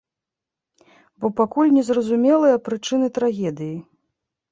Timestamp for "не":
1.75-1.83